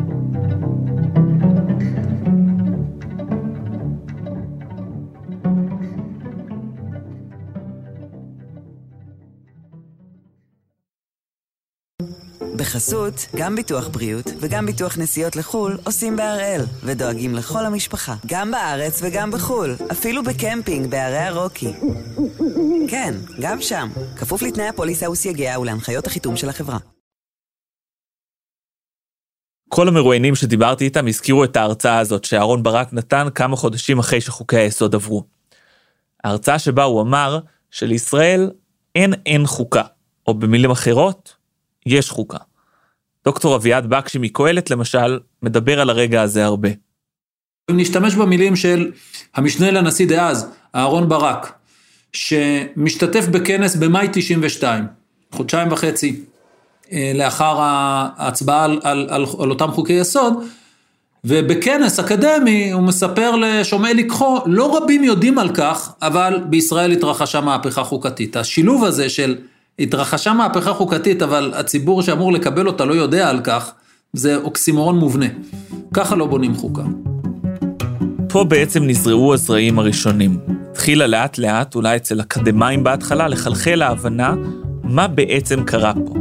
[12.59, 19.01] בחסות, גם ביטוח בריאות וגם ביטוח נסיעות לחו"ל עושים בהראל, ודואגים לכל המשפחה, גם בארץ
[19.03, 21.73] וגם בחו"ל, אפילו בקמפינג בערי הרוקי.
[22.89, 26.79] כן, גם שם, כפוף לתנאי הפוליסה וסייגיה ולהנחיות החיתום של החברה.
[29.69, 34.57] כל המרואיינים שדיברתי איתם הזכירו את ההרצאה הזאת שאהרן ברק נתן כמה חודשים אחרי שחוקי
[34.57, 35.25] היסוד עברו.
[36.25, 37.39] ההרצאה שבה הוא אמר
[37.71, 38.51] שלישראל
[38.95, 39.83] אין אין חוקה,
[40.27, 41.38] או במילים אחרות,
[41.93, 42.39] יש חוקה.
[43.25, 46.69] דוקטור אביעד בקשי מקהלת למשל, מדבר על הרגע הזה הרבה.
[47.71, 48.91] אם נשתמש במילים של
[49.35, 51.53] המשנה לנשיא דאז, אהרן ברק,
[52.13, 54.85] שמשתתף בכנס במאי 92,
[55.33, 56.21] חודשיים וחצי
[56.93, 60.35] אה, לאחר ההצבעה על, על, על, על אותם חוקי יסוד,
[61.25, 67.85] ובכנס אקדמי הוא מספר לשומעי לקחו, לא רבים יודעים על כך, אבל בישראל התרחשה מהפכה
[67.85, 68.37] חוקתית.
[68.37, 69.37] השילוב הזה של
[69.79, 73.73] התרחשה מהפכה חוקתית, אבל הציבור שאמור לקבל אותה לא יודע על כך,
[74.13, 75.27] זה אוקסימורון מובנה.
[75.95, 76.83] ככה לא בונים חוקה.
[78.29, 80.39] פה בעצם נזרעו הזרעים הראשונים.
[80.71, 84.35] התחילה לאט לאט, אולי אצל אקדמאים בהתחלה, לחלחל ההבנה
[84.83, 86.15] מה בעצם קרה פה.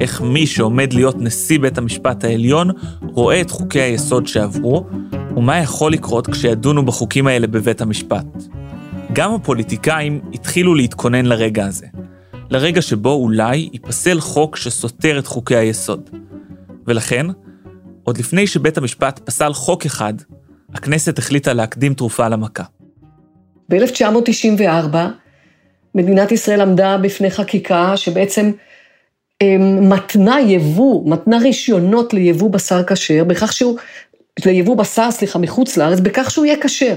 [0.00, 2.70] איך מי שעומד להיות נשיא בית המשפט העליון
[3.02, 4.86] רואה את חוקי היסוד שעברו,
[5.36, 8.26] ומה יכול לקרות כשידונו בחוקים האלה בבית המשפט.
[9.12, 11.86] גם הפוליטיקאים התחילו להתכונן לרגע הזה.
[12.50, 16.10] לרגע שבו אולי ייפסל חוק שסותר את חוקי היסוד.
[16.86, 17.26] ולכן,
[18.04, 20.14] עוד לפני שבית המשפט פסל חוק אחד,
[20.74, 22.62] הכנסת החליטה להקדים תרופה למכה.
[23.68, 24.96] ב-1994
[25.94, 28.52] מדינת ישראל עמדה בפני חקיקה שבעצם
[29.42, 33.78] אמ, מתנה יבוא, מתנה רישיונות ליבוא בשר כשר, בכך שהוא,
[34.46, 36.94] ליבוא בשר, סליחה, מחוץ לארץ, בכך שהוא יהיה כשר.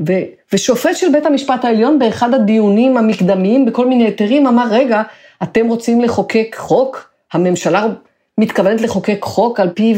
[0.00, 0.12] ו,
[0.52, 5.02] ושופט של בית המשפט העליון באחד הדיונים המקדמיים בכל מיני היתרים אמר, רגע,
[5.42, 7.10] אתם רוצים לחוקק חוק?
[7.32, 7.86] הממשלה
[8.38, 9.96] מתכוונת לחוקק חוק על פיו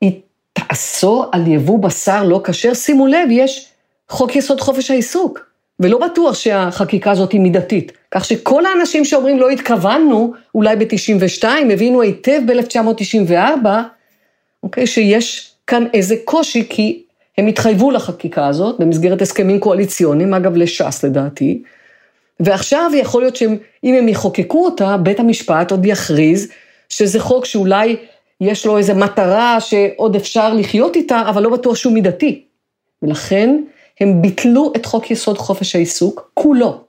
[0.00, 0.20] היא
[0.52, 2.74] תאסור על יבוא בשר לא כשר?
[2.74, 3.68] שימו לב, יש
[4.08, 5.50] חוק יסוד חופש העיסוק.
[5.80, 7.92] ולא בטוח שהחקיקה הזאת היא מידתית.
[8.10, 13.66] כך שכל האנשים שאומרים לא התכוונו, אולי ב-92, הבינו היטב ב-1994,
[14.62, 17.02] אוקיי, שיש כאן איזה קושי, כי
[17.38, 21.62] הם התחייבו לחקיקה הזאת במסגרת הסכמים קואליציוניים, אגב לש"ס לדעתי,
[22.40, 26.48] ועכשיו יכול להיות שאם הם יחוקקו אותה, בית המשפט עוד יכריז
[26.88, 27.96] שזה חוק שאולי
[28.40, 32.44] יש לו איזו מטרה שעוד אפשר לחיות איתה, אבל לא בטוח שהוא מידתי.
[33.02, 33.62] ולכן
[34.00, 36.80] הם ביטלו את חוק יסוד חופש העיסוק, כולו,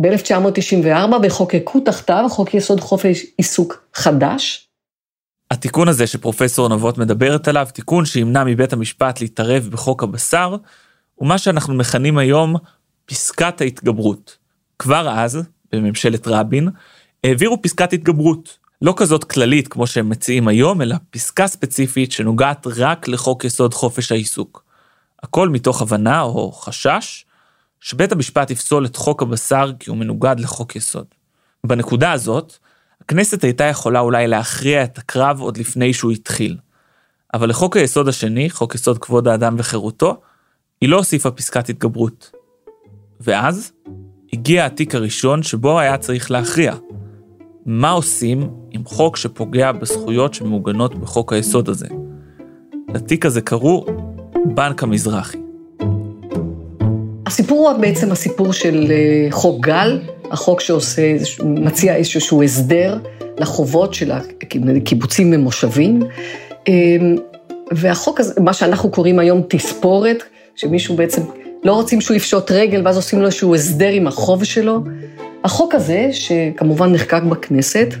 [0.00, 4.63] ב-1994, וחוקקו תחתיו חוק יסוד חופש עיסוק חדש.
[5.50, 10.56] התיקון הזה שפרופסור נבות מדברת עליו, תיקון שימנע מבית המשפט להתערב בחוק הבשר,
[11.14, 12.56] הוא מה שאנחנו מכנים היום
[13.06, 14.38] פסקת ההתגברות.
[14.78, 16.68] כבר אז, בממשלת רבין,
[17.24, 18.58] העבירו פסקת התגברות.
[18.82, 24.12] לא כזאת כללית כמו שהם מציעים היום, אלא פסקה ספציפית שנוגעת רק לחוק יסוד חופש
[24.12, 24.64] העיסוק.
[25.22, 27.24] הכל מתוך הבנה או חשש
[27.80, 31.06] שבית המשפט יפסול את חוק הבשר כי הוא מנוגד לחוק יסוד.
[31.66, 32.58] בנקודה הזאת,
[33.04, 36.56] הכנסת הייתה יכולה אולי להכריע את הקרב עוד לפני שהוא התחיל.
[37.34, 40.20] אבל לחוק היסוד השני, חוק יסוד כבוד האדם וחירותו,
[40.80, 42.32] היא לא הוסיפה פסקת התגברות.
[43.20, 43.72] ואז
[44.32, 46.74] הגיע התיק הראשון שבו היה צריך להכריע.
[47.66, 51.86] מה עושים עם חוק שפוגע בזכויות שמעוגנות בחוק היסוד הזה?
[52.94, 53.86] לתיק הזה קראו
[54.44, 55.38] בנק המזרחי.
[57.26, 60.00] הסיפור הוא בעצם הסיפור של אה, חוק גל,
[60.34, 61.02] החוק שעושה,
[61.44, 62.98] מציע איזשהו הסדר
[63.38, 64.12] לחובות של
[64.76, 66.02] הקיבוצים ומושבים.
[66.68, 67.16] אמ,
[67.72, 70.22] והחוק הזה, מה שאנחנו קוראים היום תספורת,
[70.56, 71.22] שמישהו בעצם,
[71.64, 74.80] לא רוצים שהוא יפשוט רגל, ואז עושים לו איזשהו הסדר עם החוב שלו.
[75.44, 77.94] החוק הזה, שכמובן נחקק בכנסת,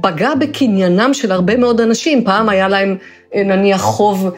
[0.00, 2.24] פגע בקניינם של הרבה מאוד אנשים.
[2.24, 2.96] פעם היה להם
[3.34, 4.30] אה, נניח חוב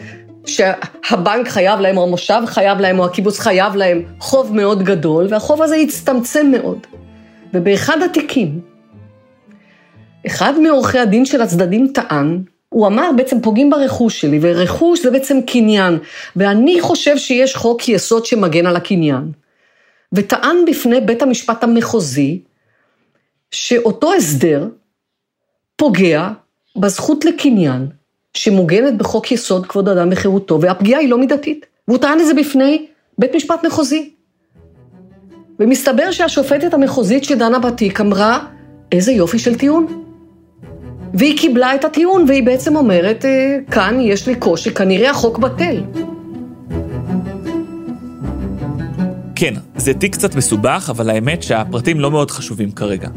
[0.46, 5.62] שהבנק חייב להם, או המושב חייב להם, או הקיבוץ חייב להם חוב מאוד גדול, והחוב
[5.62, 6.86] הזה הצטמצם מאוד.
[7.54, 8.60] ובאחד התיקים,
[10.26, 15.40] אחד מעורכי הדין של הצדדים טען, הוא אמר, בעצם פוגעים ברכוש שלי, ורכוש זה בעצם
[15.46, 15.98] קניין,
[16.36, 19.32] ואני חושב שיש חוק יסוד שמגן על הקניין.
[20.12, 22.40] וטען בפני בית המשפט המחוזי,
[23.50, 24.68] שאותו הסדר
[25.76, 26.28] פוגע
[26.76, 27.86] בזכות לקניין
[28.34, 31.66] שמוגנת בחוק יסוד כבוד האדם וחירותו, והפגיעה היא לא מידתית.
[31.88, 32.86] והוא טען את זה בפני
[33.18, 34.10] בית משפט מחוזי.
[35.60, 38.38] ומסתבר שהשופטת המחוזית שדנה בתיק אמרה,
[38.92, 39.86] איזה יופי של טיעון.
[41.14, 45.82] והיא קיבלה את הטיעון, והיא בעצם אומרת, אה, כאן יש לי קושי, כנראה החוק בטל.
[49.36, 53.08] כן, זה תיק קצת מסובך, אבל האמת שהפרטים לא מאוד חשובים כרגע.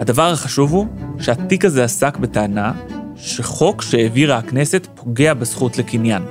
[0.00, 0.86] הדבר החשוב הוא
[1.18, 2.72] שהתיק הזה עסק בטענה
[3.16, 6.22] שחוק שהעבירה הכנסת פוגע בזכות לקניין.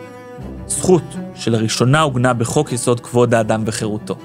[0.68, 1.04] זכות
[1.36, 4.16] שלראשונה עוגנה בחוק יסוד כבוד האדם וחירותו.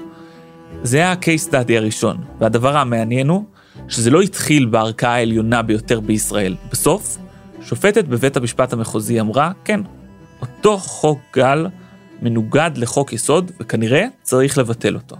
[0.83, 3.43] זה היה ה-case study הראשון, והדבר המעניין הוא
[3.87, 6.55] שזה לא התחיל בערכאה העליונה ביותר בישראל.
[6.71, 7.17] בסוף,
[7.61, 9.81] שופטת בבית המשפט המחוזי אמרה, כן,
[10.41, 11.67] אותו חוק גל
[12.21, 15.15] מנוגד לחוק יסוד, וכנראה צריך לבטל אותו.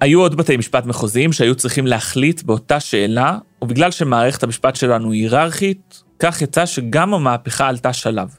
[0.00, 5.22] היו עוד בתי משפט מחוזיים שהיו צריכים להחליט באותה שאלה, ובגלל שמערכת המשפט שלנו היא
[5.22, 8.36] היררכית, כך יצא שגם המהפכה עלתה שלב,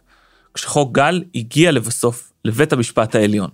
[0.53, 3.49] כשחוק גל הגיע לבסוף לבית המשפט העליון.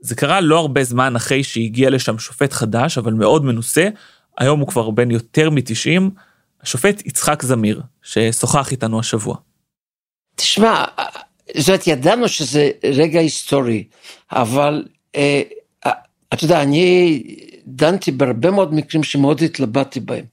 [0.00, 3.88] זה קרה לא הרבה זמן אחרי שהגיע לשם שופט חדש, אבל מאוד מנוסה,
[4.38, 6.02] היום הוא כבר בן יותר מ-90,
[6.62, 9.36] השופט יצחק זמיר, ששוחח איתנו השבוע.
[10.36, 10.84] תשמע,
[11.56, 13.84] זאת ידענו שזה רגע היסטורי,
[14.32, 14.84] אבל
[15.16, 15.42] אה,
[16.34, 17.22] אתה יודע, אני
[17.66, 20.24] דנתי בהרבה מאוד מקרים שמאוד התלבטתי בהם.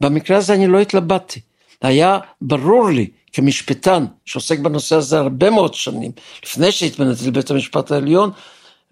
[0.00, 1.40] במקרה הזה אני לא התלבטתי.
[1.82, 6.12] היה ברור לי כמשפטן שעוסק בנושא הזה הרבה מאוד שנים,
[6.44, 8.30] לפני שהתמנתי לבית המשפט העליון,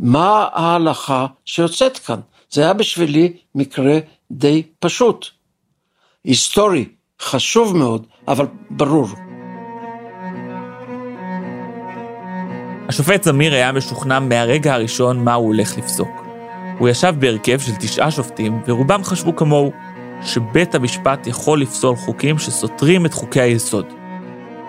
[0.00, 2.20] מה ההלכה שיוצאת כאן.
[2.50, 3.98] זה היה בשבילי מקרה
[4.30, 5.26] די פשוט.
[6.24, 6.84] היסטורי,
[7.20, 9.08] חשוב מאוד, אבל ברור.
[12.88, 16.08] השופט זמיר היה משוכנע מהרגע הראשון מה הוא הולך לפסוק.
[16.78, 19.72] הוא ישב בהרכב של תשעה שופטים, ורובם חשבו כמוהו,
[20.22, 23.86] שבית המשפט יכול לפסול חוקים שסותרים את חוקי היסוד.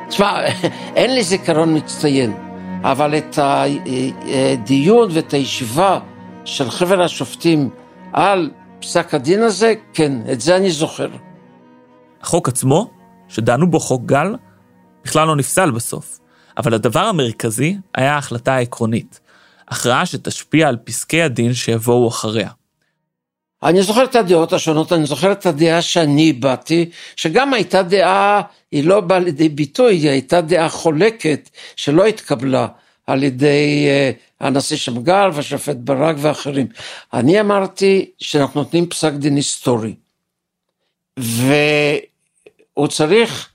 [0.10, 0.39] תשמע,
[0.96, 2.51] אין לי זיכרון מצטיין,
[2.84, 6.00] אבל את הדיון ואת הישיבה
[6.46, 7.70] של חבר השופטים
[8.13, 11.10] על פסק הדין הזה, כן, את זה אני זוכר.
[12.22, 12.91] החוק עצמו,
[13.28, 14.36] שדנו בו חוק גל,
[15.04, 16.20] בכלל לא נפסל בסוף.
[16.58, 19.20] אבל הדבר המרכזי היה ההחלטה העקרונית,
[19.67, 22.50] הכרעה שתשפיע על פסקי הדין שיבואו אחריה.
[23.63, 28.84] אני זוכר את הדעות השונות, אני זוכר את הדעה שאני באתי, שגם הייתה דעה, היא
[28.84, 32.67] לא באה לידי ביטוי, היא הייתה דעה חולקת שלא התקבלה
[33.08, 36.67] על ידי uh, הנשיא שמגר והשופט ברק ואחרים.
[37.13, 39.95] אני אמרתי שאנחנו נותנים פסק דין היסטורי,
[41.17, 43.50] והוא צריך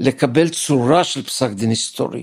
[0.00, 2.22] לקבל צורה של פסק דין היסטורי,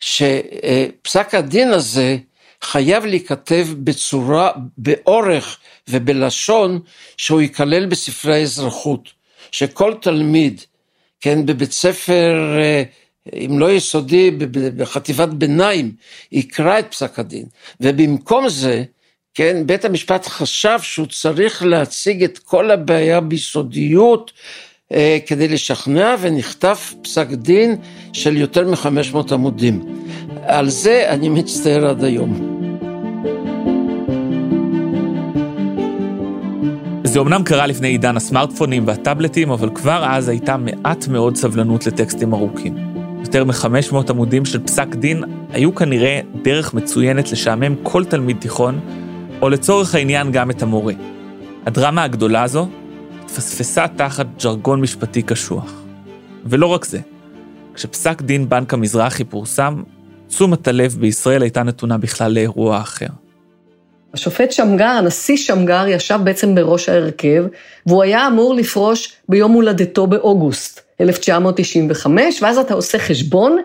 [0.00, 2.16] שפסק הדין הזה
[2.62, 6.80] חייב להיכתב בצורה, באורך ובלשון
[7.16, 9.08] שהוא ייכלל בספרי האזרחות,
[9.52, 10.60] שכל תלמיד,
[11.20, 12.58] כן, בבית ספר,
[13.32, 14.30] אם לא יסודי,
[14.76, 15.92] בחטיבת ביניים,
[16.32, 17.44] יקרא את פסק הדין,
[17.80, 18.84] ובמקום זה,
[19.34, 24.32] כן, בית המשפט חשב שהוא צריך להציג את כל הבעיה ביסודיות,
[24.92, 27.76] אה, כדי לשכנע ונכתב פסק דין
[28.12, 30.04] של יותר מ-500 עמודים.
[30.42, 32.51] על זה אני מצטער עד היום.
[37.04, 42.34] זה אמנם קרה לפני עידן הסמארטפונים והטאבלטים, אבל כבר אז הייתה מעט מאוד סבלנות לטקסטים
[42.34, 42.76] ארוכים.
[43.20, 48.80] יותר מ-500 עמודים של פסק דין היו כנראה דרך מצוינת לשעמם כל תלמיד תיכון,
[49.42, 50.94] או לצורך העניין גם את המורה.
[51.66, 52.68] הדרמה הגדולה הזו
[53.24, 55.82] התפספסה תחת ג'רגון משפטי קשוח.
[56.46, 57.00] ולא רק זה,
[57.74, 59.82] כשפסק דין בנק המזרחי פורסם,
[60.28, 63.21] תשומת הלב בישראל הייתה נתונה בכלל לאירוע אחר.
[64.14, 67.44] השופט שמגר, הנשיא שמגר, ישב בעצם בראש ההרכב,
[67.86, 73.58] והוא היה אמור לפרוש ביום הולדתו באוגוסט 1995, ואז אתה עושה חשבון,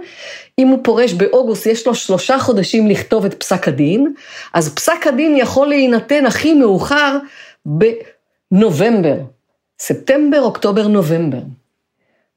[0.59, 4.13] אם הוא פורש באוגוסט, יש לו שלושה חודשים לכתוב את פסק הדין,
[4.53, 7.17] אז פסק הדין יכול להינתן הכי מאוחר
[7.65, 9.15] בנובמבר,
[9.79, 11.41] ספטמבר, אוקטובר, נובמבר.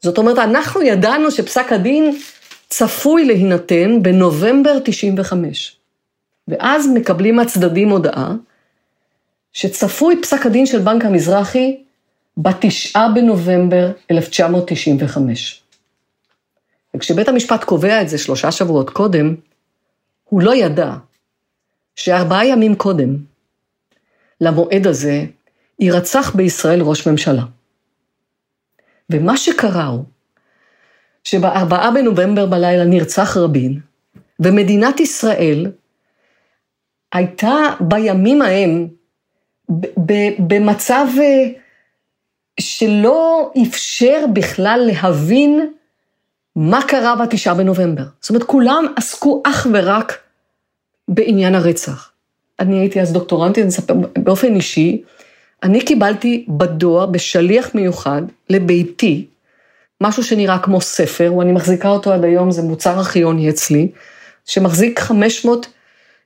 [0.01, 2.19] זאת אומרת, אנחנו ידענו שפסק הדין
[2.69, 5.80] צפוי להינתן בנובמבר 95.
[6.51, 8.35] ואז מקבלים הצדדים הודעה
[9.53, 11.77] שצפוי פסק הדין של בנק המזרחי
[12.37, 15.63] בתשעה בנובמבר 1995.
[16.95, 19.35] וכשבית המשפט קובע את זה שלושה שבועות קודם,
[20.25, 20.95] הוא לא ידע
[21.97, 23.17] שארבעה ימים קודם,
[24.41, 25.25] למועד הזה,
[25.81, 27.43] יירצח בישראל ראש ממשלה.
[29.11, 30.05] ומה שקרה הוא
[31.25, 33.81] שבארבעה בנובמבר בלילה נרצח רבין,
[34.41, 35.67] ומדינת ישראל
[37.13, 38.89] הייתה בימים ההם
[40.39, 41.47] במצב אה,
[42.61, 45.73] שלא אפשר בכלל להבין
[46.57, 48.05] מה קרה בתשעה בנובמבר.
[48.21, 50.19] זאת אומרת, כולם עסקו אך ורק
[51.09, 52.11] בעניין הרצח.
[52.61, 55.03] אני הייתי אז דוקטורנטית, אני אספר באופן אישי,
[55.63, 59.27] אני קיבלתי בדואר, בשליח מיוחד, לביתי,
[60.01, 63.89] משהו שנראה כמו ספר, ואני מחזיקה אותו עד היום, זה מוצר ארכיוני אצלי,
[64.45, 65.67] שמחזיק 500,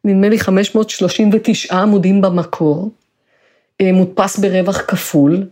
[0.05, 2.91] נדמה לי 539 עמודים במקור,
[3.81, 5.47] אה, מודפס ברווח כפול,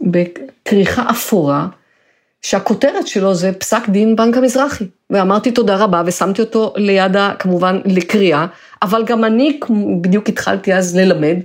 [0.00, 1.66] בכריכה אפורה,
[2.42, 4.84] שהכותרת שלו זה פסק דין בנק המזרחי.
[5.10, 8.46] ואמרתי תודה רבה ושמתי אותו ליד, כמובן, לקריאה,
[8.82, 9.60] אבל גם אני
[10.00, 11.36] בדיוק התחלתי אז ללמד,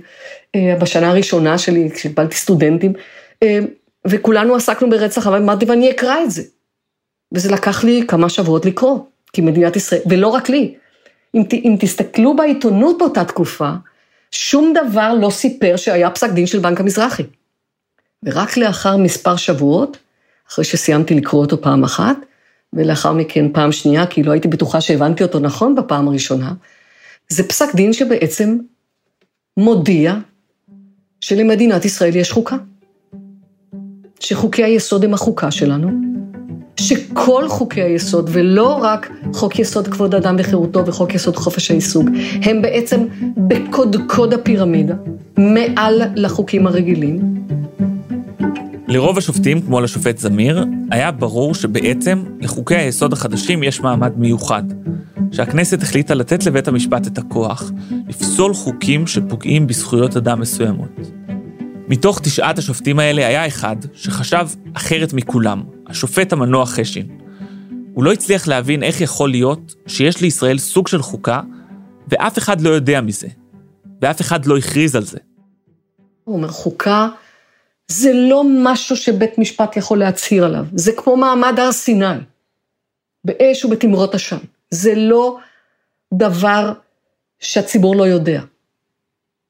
[0.54, 2.92] אה, בשנה הראשונה שלי, כשקיבלתי סטודנטים,
[3.42, 3.58] אה,
[4.06, 6.42] וכולנו עסקנו ברצח, אבל אמרתי, ואני אקרא את זה.
[7.34, 8.98] וזה לקח לי כמה שבועות לקרוא,
[9.32, 10.74] כי מדינת ישראל, ולא רק לי,
[11.34, 13.70] אם, אם תסתכלו בעיתונות באותה תקופה,
[14.30, 17.22] שום דבר לא סיפר שהיה פסק דין של בנק המזרחי.
[18.22, 19.96] ורק לאחר מספר שבועות,
[20.48, 22.16] אחרי שסיימתי לקרוא אותו פעם אחת,
[22.72, 26.52] ולאחר מכן פעם שנייה, כי לא הייתי בטוחה שהבנתי אותו נכון בפעם הראשונה,
[27.28, 28.58] זה פסק דין שבעצם
[29.56, 30.14] מודיע
[31.20, 32.56] שלמדינת ישראל יש חוקה.
[34.20, 36.11] שחוקי היסוד הם החוקה שלנו,
[36.82, 42.08] שכל חוקי היסוד, ולא רק חוק יסוד כבוד אדם וחירותו וחוק יסוד חופש העיסוק,
[42.42, 44.94] הם בעצם בקודקוד הפירמידה,
[45.36, 47.42] מעל לחוקים הרגילים.
[48.88, 54.62] לרוב השופטים, כמו לשופט זמיר, היה ברור שבעצם לחוקי היסוד החדשים יש מעמד מיוחד.
[55.32, 57.72] שהכנסת החליטה לתת לבית המשפט את הכוח
[58.08, 61.21] לפסול חוקים שפוגעים בזכויות אדם מסוימות.
[61.88, 67.18] מתוך תשעת השופטים האלה היה אחד שחשב אחרת מכולם, השופט המנוח חשין.
[67.94, 71.40] הוא לא הצליח להבין איך יכול להיות שיש לישראל סוג של חוקה,
[72.08, 73.28] ואף אחד לא יודע מזה,
[74.02, 75.18] ואף אחד לא הכריז על זה.
[76.24, 77.08] הוא אומר, חוקה
[77.88, 82.06] זה לא משהו שבית משפט יכול להצהיר עליו, זה כמו מעמד הר סיני,
[83.24, 84.38] באש ובתמרות עשן.
[84.70, 85.38] זה לא
[86.14, 86.72] דבר
[87.40, 88.42] שהציבור לא יודע.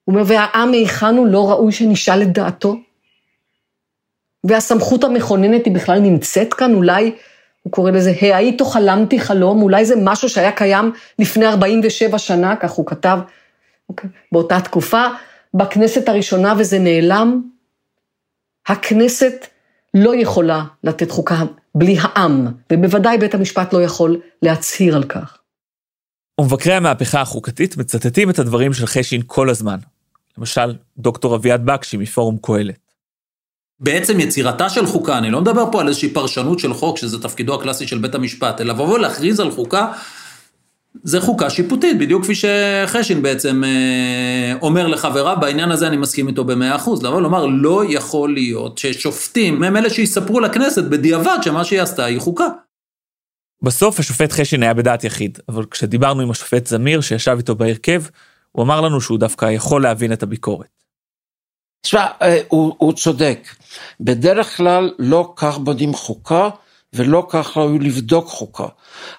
[0.05, 2.77] הוא אומר, והעם מהיכן הוא לא ראוי שנשאל את דעתו?
[4.45, 7.15] והסמכות המכוננת היא בכלל נמצאת כאן, אולי,
[7.63, 12.71] הוא קורא לזה, האיתו חלמתי חלום, אולי זה משהו שהיה קיים לפני 47 שנה, כך
[12.71, 13.19] הוא כתב,
[13.89, 15.05] אוקיי, באותה תקופה,
[15.55, 17.43] בכנסת הראשונה וזה נעלם.
[18.67, 19.47] הכנסת
[19.95, 21.43] לא יכולה לתת חוקה
[21.75, 25.39] בלי העם, ובוודאי בית המשפט לא יכול להצהיר על כך.
[26.41, 29.79] ומבקרי המהפכה החוקתית מצטטים את הדברים של חשין כל הזמן.
[30.39, 32.93] למשל, דוקטור אביעד בקשי מפורום קהלת.
[33.81, 37.55] בעצם יצירתה של חוקה, אני לא מדבר פה על איזושהי פרשנות של חוק, שזה תפקידו
[37.55, 39.93] הקלאסי של בית המשפט, אלא לבוא ולהכריז על חוקה,
[41.03, 46.45] זה חוקה שיפוטית, בדיוק כפי שחשין בעצם אה, אומר לחבריו, בעניין הזה אני מסכים איתו
[46.45, 47.03] במאה אחוז.
[47.03, 52.21] לבוא לומר, לא יכול להיות ששופטים הם אלה שיספרו לכנסת בדיעבד שמה שהיא עשתה היא
[52.21, 52.47] חוקה.
[53.63, 58.03] בסוף השופט חשין היה בדעת יחיד, אבל כשדיברנו עם השופט זמיר שישב איתו בהרכב,
[58.53, 60.69] הוא אמר לנו שהוא דווקא יכול להבין את הביקורת.
[61.83, 63.49] תשמע, אה, הוא, הוא צודק.
[64.01, 66.49] בדרך כלל לא כך בונים חוקה,
[66.93, 68.67] ולא כך ראוי לבדוק חוקה.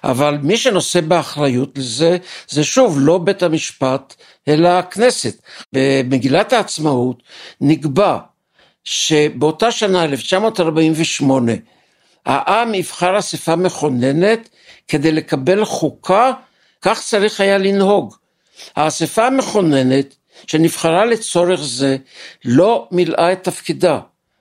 [0.04, 2.16] אבל מי שנושא באחריות לזה,
[2.48, 4.14] זה שוב לא בית המשפט,
[4.48, 5.42] אלא הכנסת.
[5.72, 7.22] במגילת העצמאות
[7.60, 8.18] נקבע
[8.84, 11.52] שבאותה שנה, 1948,
[12.26, 14.48] העם יבחר אספה מכוננת
[14.88, 16.32] כדי לקבל חוקה,
[16.82, 18.16] כך צריך היה לנהוג.
[18.76, 20.14] האספה המכוננת
[20.46, 21.96] שנבחרה לצורך זה
[22.44, 24.00] לא מילאה את תפקידה,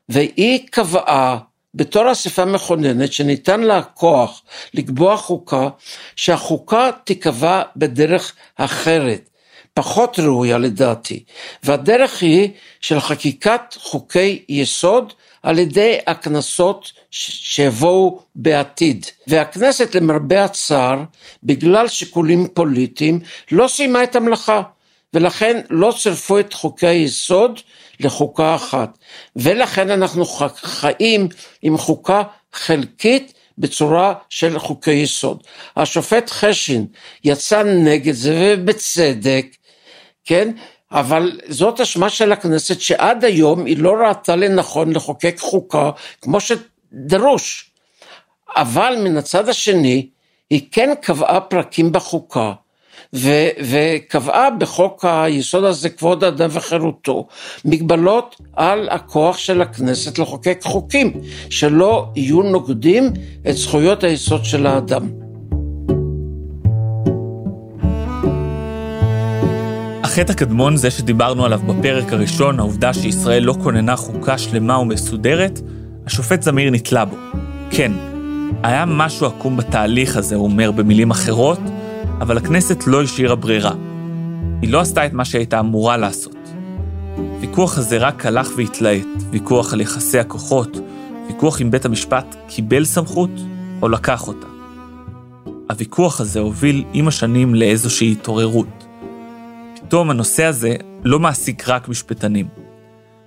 [0.09, 1.37] והיא קבעה
[1.75, 4.41] בתור אספה מכוננת שניתן לה כוח
[4.73, 5.69] לקבוע חוקה,
[6.15, 9.29] שהחוקה תיקבע בדרך אחרת,
[9.73, 11.23] פחות ראויה לדעתי,
[11.63, 12.49] והדרך היא
[12.81, 19.05] של חקיקת חוקי יסוד על ידי הכנסות שיבואו בעתיד.
[19.27, 20.99] והכנסת למרבה הצער,
[21.43, 23.19] בגלל שיקולים פוליטיים,
[23.51, 24.61] לא סיימה את המלאכה.
[25.13, 27.59] ולכן לא צירפו את חוקי היסוד
[27.99, 28.97] לחוקה אחת.
[29.35, 31.27] ולכן אנחנו חיים
[31.61, 32.23] עם חוקה
[32.53, 35.43] חלקית בצורה של חוקי יסוד.
[35.77, 36.85] השופט חשין
[37.23, 39.45] יצא נגד זה ובצדק,
[40.25, 40.51] כן?
[40.91, 46.39] אבל זאת אשמה של הכנסת שעד היום היא לא ראתה לנכון לחוקק חוקה כמו
[46.93, 47.69] שדרוש.
[48.55, 50.07] אבל מן הצד השני,
[50.49, 52.53] היא כן קבעה פרקים בחוקה
[53.15, 57.27] ו- וקבעה בחוק היסוד הזה כבוד האדם וחירותו
[57.65, 61.13] מגבלות על הכוח של הכנסת לחוקק חוקים
[61.49, 63.13] שלא יהיו נוגדים
[63.49, 65.09] את זכויות היסוד של האדם.
[70.03, 75.59] החטא הקדמון, זה שדיברנו עליו בפרק הראשון, העובדה שישראל לא כוננה חוקה שלמה ומסודרת,
[76.05, 77.15] השופט זמיר נתלה בו.
[77.71, 77.91] כן,
[78.63, 81.59] היה משהו עקום בתהליך הזה, הוא אומר במילים אחרות,
[82.21, 83.73] אבל הכנסת לא השאירה ברירה.
[84.61, 86.35] היא לא עשתה את מה שהייתה אמורה לעשות.
[87.17, 90.77] הוויכוח הזה רק הלך והתלהט, ויכוח על יחסי הכוחות,
[91.27, 93.31] ויכוח אם בית המשפט קיבל סמכות
[93.81, 94.47] או לקח אותה.
[95.69, 98.85] הוויכוח הזה הוביל עם השנים לאיזושהי התעוררות.
[99.75, 102.62] פתאום הנושא הזה לא מעסיק רק משפטנים.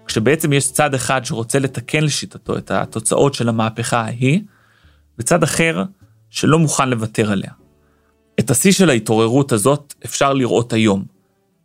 [0.07, 4.41] כשבעצם יש צד אחד שרוצה לתקן לשיטתו את התוצאות של המהפכה ההיא,
[5.19, 5.83] וצד אחר
[6.31, 7.51] שלא מוכן לוותר עליה.
[8.41, 11.05] את השיא של ההתעוררות הזאת אפשר לראות היום.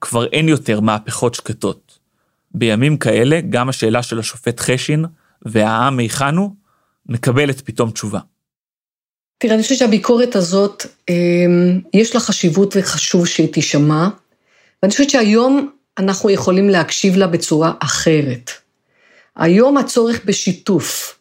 [0.01, 1.99] כבר אין יותר מהפכות שקטות.
[2.51, 5.05] בימים כאלה, גם השאלה של השופט חשין
[5.45, 6.51] והעם היכן הוא,
[7.05, 8.19] מקבלת פתאום תשובה.
[9.37, 14.07] תראה, אני חושבת שהביקורת הזאת, אמ, יש לה חשיבות וחשוב שהיא תישמע,
[14.83, 18.51] ואני חושבת שהיום אנחנו יכולים להקשיב לה בצורה אחרת.
[19.35, 21.19] היום הצורך בשיתוף,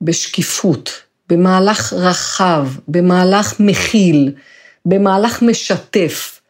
[0.00, 4.32] בשקיפות, במהלך רחב, במהלך מכיל,
[4.86, 6.40] במהלך משתף,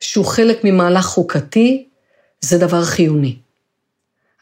[0.00, 1.86] שהוא חלק ממהלך חוקתי,
[2.40, 3.36] זה דבר חיוני.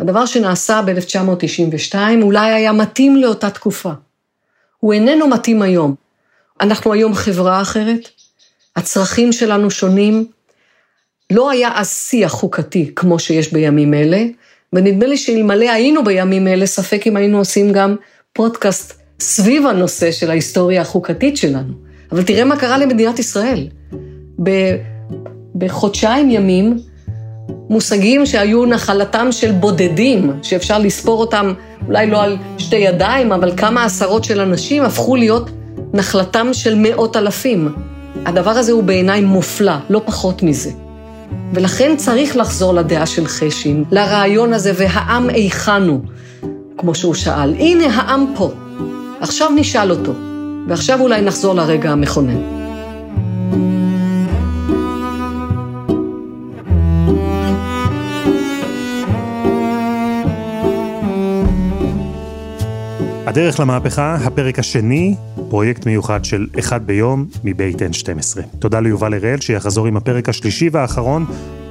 [0.00, 3.92] הדבר שנעשה ב-1992 אולי היה מתאים לאותה תקופה.
[4.78, 5.94] הוא איננו מתאים היום.
[6.60, 8.08] אנחנו היום חברה אחרת,
[8.76, 10.26] הצרכים שלנו שונים.
[11.32, 14.24] לא היה אז שיח חוקתי כמו שיש בימים אלה,
[14.72, 17.96] ונדמה לי שאלמלא היינו בימים אלה, ספק אם היינו עושים גם
[18.32, 21.72] פודקאסט סביב הנושא של ההיסטוריה החוקתית שלנו.
[22.12, 23.68] אבל תראה מה קרה למדינת ישראל.
[25.54, 26.78] בחודשיים ימים,
[27.70, 31.52] מושגים שהיו נחלתם של בודדים, שאפשר לספור אותם
[31.86, 35.50] אולי לא על שתי ידיים, אבל כמה עשרות של אנשים הפכו להיות
[35.92, 37.74] נחלתם של מאות אלפים.
[38.26, 40.83] הדבר הזה הוא בעיניי מופלא, לא פחות מזה.
[41.52, 46.00] ולכן צריך לחזור לדעה של חשין, לרעיון הזה, והעם היכן הוא,
[46.78, 47.54] כמו שהוא שאל.
[47.58, 48.50] הנה העם פה,
[49.20, 50.12] עכשיו נשאל אותו,
[50.68, 52.64] ועכשיו אולי נחזור לרגע המכונן.
[63.26, 65.14] הדרך למהפכה, הפרק השני,
[65.54, 68.40] פרויקט מיוחד של אחד ביום מבית N12.
[68.58, 71.24] תודה ליובל הראל שיחזור עם הפרק השלישי והאחרון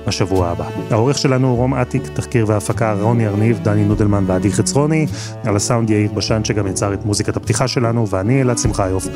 [0.07, 0.69] בשבוע הבא.
[0.91, 5.05] העורך שלנו הוא רום אטיק, תחקיר והפקה רוני ארניב, דני נודלמן ועדי חצרוני,
[5.45, 9.07] על הסאונד יאיר בשן שגם יצר את מוזיקת הפתיחה שלנו, ואני אלעד שמחיוף.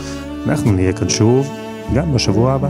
[0.48, 1.50] אנחנו נהיה כאן שוב,
[1.94, 2.70] גם בשבוע הבא.